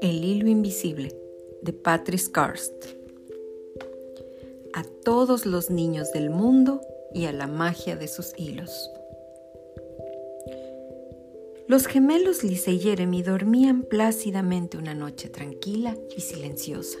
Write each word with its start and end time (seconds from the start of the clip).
El 0.00 0.24
hilo 0.24 0.48
invisible 0.48 1.14
de 1.62 1.72
Patrice 1.72 2.32
Karst. 2.32 2.72
A 4.72 4.84
todos 5.04 5.44
los 5.44 5.68
niños 5.70 6.12
del 6.12 6.30
mundo 6.30 6.80
y 7.12 7.26
a 7.26 7.32
la 7.32 7.46
magia 7.46 7.96
de 7.96 8.08
sus 8.08 8.32
hilos. 8.38 8.90
Los 11.68 11.86
gemelos 11.86 12.42
Lisa 12.42 12.70
y 12.70 12.78
Jeremy 12.78 13.22
dormían 13.22 13.82
plácidamente 13.82 14.78
una 14.78 14.94
noche 14.94 15.28
tranquila 15.28 15.96
y 16.16 16.22
silenciosa. 16.22 16.98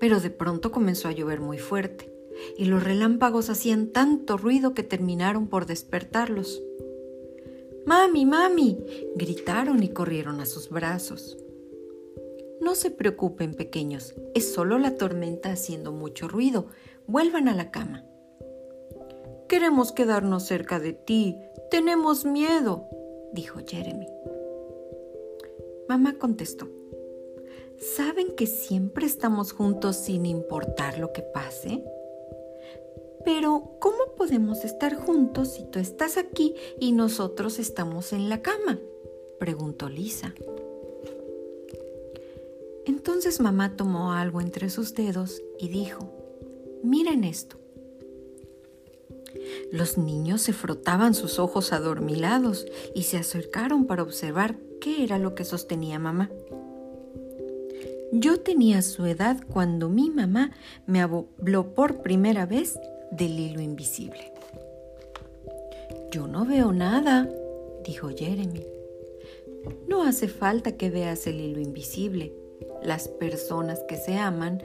Pero 0.00 0.20
de 0.20 0.30
pronto 0.30 0.72
comenzó 0.72 1.08
a 1.08 1.12
llover 1.12 1.40
muy 1.40 1.58
fuerte 1.58 2.09
y 2.56 2.66
los 2.66 2.82
relámpagos 2.82 3.50
hacían 3.50 3.88
tanto 3.88 4.36
ruido 4.36 4.74
que 4.74 4.82
terminaron 4.82 5.48
por 5.48 5.66
despertarlos. 5.66 6.62
Mami, 7.86 8.26
mami, 8.26 8.78
gritaron 9.16 9.82
y 9.82 9.88
corrieron 9.88 10.40
a 10.40 10.46
sus 10.46 10.68
brazos. 10.68 11.36
No 12.60 12.74
se 12.74 12.90
preocupen, 12.90 13.54
pequeños, 13.54 14.14
es 14.34 14.52
solo 14.52 14.78
la 14.78 14.96
tormenta 14.96 15.50
haciendo 15.50 15.92
mucho 15.92 16.28
ruido. 16.28 16.66
Vuelvan 17.06 17.48
a 17.48 17.54
la 17.54 17.70
cama. 17.70 18.04
Queremos 19.48 19.92
quedarnos 19.92 20.44
cerca 20.44 20.78
de 20.78 20.92
ti. 20.92 21.36
Tenemos 21.70 22.24
miedo, 22.24 22.86
dijo 23.32 23.60
Jeremy. 23.66 24.06
Mamá 25.88 26.18
contestó. 26.18 26.68
¿Saben 27.96 28.36
que 28.36 28.46
siempre 28.46 29.06
estamos 29.06 29.52
juntos 29.52 29.96
sin 29.96 30.26
importar 30.26 30.98
lo 30.98 31.12
que 31.12 31.22
pase? 31.22 31.82
Pero, 33.24 33.76
¿cómo 33.80 34.14
podemos 34.16 34.64
estar 34.64 34.94
juntos 34.94 35.52
si 35.54 35.64
tú 35.64 35.78
estás 35.78 36.16
aquí 36.16 36.54
y 36.78 36.92
nosotros 36.92 37.58
estamos 37.58 38.12
en 38.12 38.28
la 38.28 38.40
cama? 38.40 38.78
preguntó 39.38 39.88
Lisa. 39.88 40.34
Entonces 42.86 43.40
mamá 43.40 43.76
tomó 43.76 44.12
algo 44.12 44.40
entre 44.40 44.70
sus 44.70 44.94
dedos 44.94 45.42
y 45.58 45.68
dijo, 45.68 46.10
miren 46.82 47.24
esto. 47.24 47.56
Los 49.70 49.98
niños 49.98 50.40
se 50.42 50.52
frotaban 50.52 51.14
sus 51.14 51.38
ojos 51.38 51.72
adormilados 51.72 52.66
y 52.94 53.04
se 53.04 53.18
acercaron 53.18 53.86
para 53.86 54.02
observar 54.02 54.58
qué 54.80 55.04
era 55.04 55.18
lo 55.18 55.34
que 55.34 55.44
sostenía 55.44 55.98
mamá. 55.98 56.30
Yo 58.12 58.40
tenía 58.40 58.82
su 58.82 59.06
edad 59.06 59.36
cuando 59.52 59.88
mi 59.88 60.10
mamá 60.10 60.50
me 60.86 61.00
habló 61.00 61.74
por 61.74 62.02
primera 62.02 62.44
vez 62.44 62.78
del 63.12 63.38
hilo 63.38 63.60
invisible. 63.60 64.32
Yo 66.10 66.26
no 66.26 66.44
veo 66.44 66.72
nada, 66.72 67.30
dijo 67.84 68.08
Jeremy. 68.08 68.66
No 69.86 70.02
hace 70.02 70.26
falta 70.26 70.76
que 70.76 70.90
veas 70.90 71.26
el 71.28 71.40
hilo 71.40 71.60
invisible. 71.60 72.32
Las 72.82 73.06
personas 73.06 73.84
que 73.88 73.96
se 73.96 74.16
aman 74.16 74.60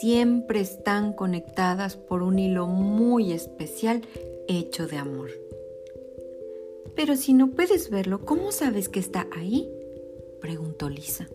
siempre 0.00 0.60
están 0.60 1.14
conectadas 1.14 1.96
por 1.96 2.22
un 2.22 2.38
hilo 2.38 2.68
muy 2.68 3.32
especial 3.32 4.02
hecho 4.46 4.86
de 4.86 4.98
amor. 4.98 5.30
Pero 6.94 7.16
si 7.16 7.32
no 7.32 7.50
puedes 7.50 7.90
verlo, 7.90 8.24
¿cómo 8.24 8.52
sabes 8.52 8.88
que 8.88 9.00
está 9.00 9.26
ahí? 9.34 9.68
preguntó 10.40 10.88
Lisa. 10.88 11.26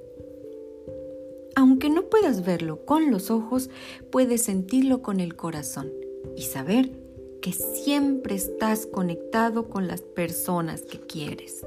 Aunque 1.60 1.90
no 1.90 2.04
puedas 2.04 2.46
verlo 2.46 2.86
con 2.86 3.12
los 3.12 3.30
ojos, 3.30 3.70
puedes 4.14 4.44
sentirlo 4.44 5.02
con 5.02 5.20
el 5.20 5.36
corazón 5.36 5.92
y 6.38 6.44
saber 6.44 6.90
que 7.42 7.52
siempre 7.52 8.36
estás 8.36 8.86
conectado 8.86 9.68
con 9.68 9.86
las 9.86 10.00
personas 10.00 10.84
que 10.84 11.02
quieres. 11.02 11.66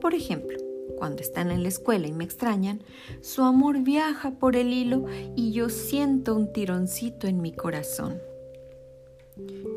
Por 0.00 0.14
ejemplo, 0.14 0.56
cuando 0.96 1.20
están 1.20 1.50
en 1.50 1.62
la 1.62 1.68
escuela 1.68 2.06
y 2.06 2.12
me 2.12 2.24
extrañan, 2.24 2.80
su 3.20 3.42
amor 3.42 3.80
viaja 3.80 4.30
por 4.30 4.56
el 4.56 4.72
hilo 4.72 5.04
y 5.34 5.52
yo 5.52 5.68
siento 5.68 6.34
un 6.34 6.54
tironcito 6.54 7.26
en 7.26 7.42
mi 7.42 7.52
corazón. 7.52 8.18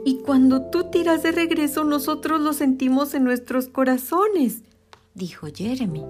Y 0.05 0.19
cuando 0.19 0.69
tú 0.69 0.85
tiras 0.85 1.23
de 1.23 1.33
regreso, 1.33 1.83
nosotros 1.83 2.39
lo 2.39 2.53
sentimos 2.53 3.13
en 3.15 3.25
nuestros 3.25 3.67
corazones, 3.67 4.61
dijo 5.13 5.47
Jeremy. 5.53 6.05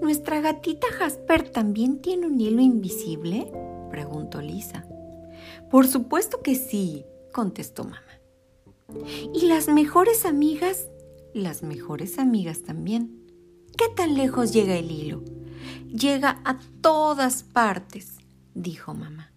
¿Nuestra 0.00 0.40
gatita 0.40 0.86
Jasper 0.98 1.50
también 1.50 2.00
tiene 2.00 2.26
un 2.26 2.40
hilo 2.40 2.60
invisible? 2.60 3.50
preguntó 3.90 4.40
Lisa. 4.40 4.86
Por 5.70 5.86
supuesto 5.86 6.40
que 6.42 6.54
sí, 6.54 7.04
contestó 7.32 7.84
mamá. 7.84 8.02
¿Y 9.34 9.46
las 9.46 9.68
mejores 9.68 10.24
amigas? 10.24 10.88
Las 11.34 11.62
mejores 11.62 12.18
amigas 12.18 12.62
también. 12.62 13.18
¿Qué 13.76 13.84
tan 13.94 14.14
lejos 14.14 14.52
llega 14.52 14.76
el 14.76 14.90
hilo? 14.90 15.22
Llega 15.92 16.40
a 16.44 16.58
todas 16.80 17.42
partes, 17.42 18.16
dijo 18.54 18.94
mamá. 18.94 19.32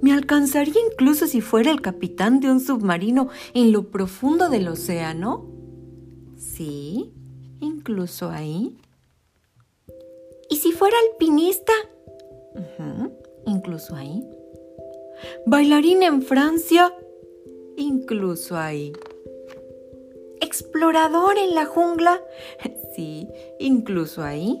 ¿Me 0.00 0.12
alcanzaría 0.12 0.74
incluso 0.92 1.26
si 1.26 1.40
fuera 1.40 1.70
el 1.70 1.80
capitán 1.80 2.40
de 2.40 2.50
un 2.50 2.60
submarino 2.60 3.28
en 3.54 3.72
lo 3.72 3.90
profundo 3.90 4.48
del 4.48 4.68
océano? 4.68 5.46
Sí, 6.36 7.12
incluso 7.60 8.30
ahí. 8.30 8.76
¿Y 10.48 10.56
si 10.56 10.72
fuera 10.72 10.96
alpinista? 11.10 11.72
incluso 13.46 13.94
ahí. 13.94 14.24
¿Bailarín 15.46 16.02
en 16.02 16.22
Francia? 16.22 16.94
Incluso 17.76 18.56
ahí. 18.56 18.92
¿Explorador 20.40 21.38
en 21.38 21.54
la 21.54 21.66
jungla? 21.66 22.20
Sí, 22.94 23.26
incluso 23.58 24.22
ahí. 24.22 24.60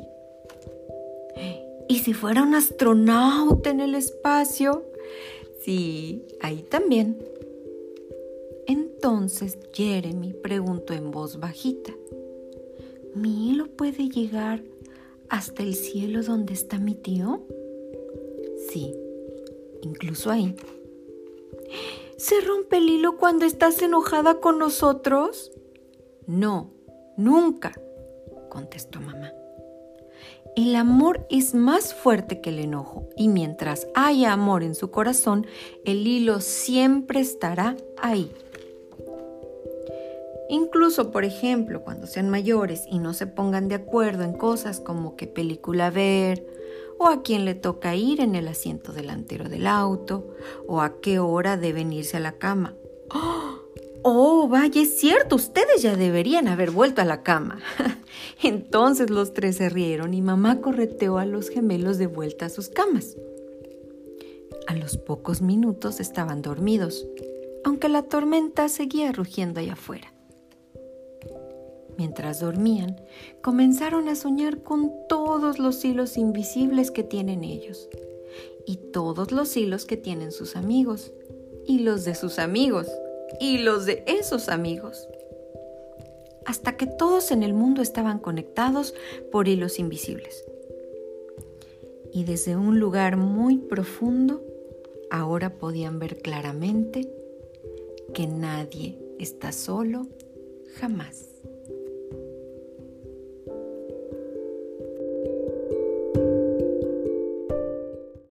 ¿Y 1.86 1.98
si 1.98 2.14
fuera 2.14 2.42
un 2.42 2.54
astronauta 2.54 3.68
en 3.68 3.80
el 3.80 3.94
espacio? 3.94 4.84
Sí, 5.62 6.24
ahí 6.40 6.62
también. 6.62 7.22
Entonces 8.66 9.58
Jeremy 9.74 10.32
preguntó 10.32 10.94
en 10.94 11.10
voz 11.10 11.38
bajita, 11.38 11.92
¿mi 13.14 13.50
hilo 13.50 13.66
puede 13.66 14.08
llegar 14.08 14.62
hasta 15.32 15.62
el 15.62 15.74
cielo 15.74 16.22
donde 16.22 16.52
está 16.52 16.78
mi 16.78 16.94
tío? 16.94 17.46
Sí, 18.68 18.94
incluso 19.80 20.30
ahí. 20.30 20.54
¿Se 22.18 22.42
rompe 22.42 22.76
el 22.76 22.90
hilo 22.90 23.16
cuando 23.16 23.46
estás 23.46 23.80
enojada 23.80 24.40
con 24.40 24.58
nosotros? 24.58 25.50
No, 26.26 26.70
nunca, 27.16 27.72
contestó 28.50 29.00
mamá. 29.00 29.32
El 30.54 30.76
amor 30.76 31.26
es 31.30 31.54
más 31.54 31.94
fuerte 31.94 32.42
que 32.42 32.50
el 32.50 32.58
enojo 32.58 33.08
y 33.16 33.28
mientras 33.28 33.88
haya 33.94 34.34
amor 34.34 34.62
en 34.62 34.74
su 34.74 34.90
corazón, 34.90 35.46
el 35.86 36.06
hilo 36.06 36.42
siempre 36.42 37.20
estará 37.20 37.74
ahí. 37.96 38.30
Incluso, 40.52 41.10
por 41.10 41.24
ejemplo, 41.24 41.80
cuando 41.80 42.06
sean 42.06 42.28
mayores 42.28 42.84
y 42.86 42.98
no 42.98 43.14
se 43.14 43.26
pongan 43.26 43.68
de 43.68 43.74
acuerdo 43.74 44.22
en 44.22 44.34
cosas 44.34 44.80
como 44.80 45.16
qué 45.16 45.26
película 45.26 45.90
ver, 45.90 46.46
o 46.98 47.06
a 47.06 47.22
quién 47.22 47.46
le 47.46 47.54
toca 47.54 47.96
ir 47.96 48.20
en 48.20 48.34
el 48.34 48.46
asiento 48.46 48.92
delantero 48.92 49.48
del 49.48 49.66
auto, 49.66 50.28
o 50.68 50.82
a 50.82 51.00
qué 51.00 51.18
hora 51.18 51.56
deben 51.56 51.90
irse 51.94 52.18
a 52.18 52.20
la 52.20 52.32
cama. 52.32 52.74
¡Oh! 54.02 54.46
vaya, 54.46 54.82
es 54.82 54.98
cierto, 54.98 55.36
ustedes 55.36 55.80
ya 55.80 55.96
deberían 55.96 56.48
haber 56.48 56.70
vuelto 56.70 57.00
a 57.00 57.06
la 57.06 57.22
cama. 57.22 57.58
Entonces 58.42 59.08
los 59.08 59.32
tres 59.32 59.56
se 59.56 59.70
rieron 59.70 60.12
y 60.12 60.20
mamá 60.20 60.60
correteó 60.60 61.16
a 61.16 61.24
los 61.24 61.48
gemelos 61.48 61.96
de 61.96 62.08
vuelta 62.08 62.44
a 62.44 62.50
sus 62.50 62.68
camas. 62.68 63.16
A 64.66 64.74
los 64.74 64.98
pocos 64.98 65.40
minutos 65.40 65.98
estaban 65.98 66.42
dormidos, 66.42 67.06
aunque 67.64 67.88
la 67.88 68.02
tormenta 68.02 68.68
seguía 68.68 69.12
rugiendo 69.12 69.58
allá 69.58 69.72
afuera. 69.72 70.11
Mientras 72.02 72.40
dormían, 72.40 73.00
comenzaron 73.42 74.08
a 74.08 74.16
soñar 74.16 74.64
con 74.64 74.90
todos 75.08 75.60
los 75.60 75.84
hilos 75.84 76.16
invisibles 76.16 76.90
que 76.90 77.04
tienen 77.04 77.44
ellos, 77.44 77.88
y 78.66 78.74
todos 78.92 79.30
los 79.30 79.56
hilos 79.56 79.84
que 79.84 79.96
tienen 79.96 80.32
sus 80.32 80.56
amigos, 80.56 81.12
y 81.64 81.78
los 81.78 82.04
de 82.04 82.16
sus 82.16 82.40
amigos, 82.40 82.88
y 83.38 83.58
los 83.58 83.86
de 83.86 84.02
esos 84.08 84.48
amigos, 84.48 85.06
hasta 86.44 86.76
que 86.76 86.88
todos 86.88 87.30
en 87.30 87.44
el 87.44 87.54
mundo 87.54 87.82
estaban 87.82 88.18
conectados 88.18 88.96
por 89.30 89.46
hilos 89.46 89.78
invisibles. 89.78 90.44
Y 92.12 92.24
desde 92.24 92.56
un 92.56 92.80
lugar 92.80 93.16
muy 93.16 93.58
profundo, 93.58 94.42
ahora 95.08 95.56
podían 95.56 96.00
ver 96.00 96.20
claramente 96.20 97.08
que 98.12 98.26
nadie 98.26 98.98
está 99.20 99.52
solo 99.52 100.08
jamás. 100.80 101.28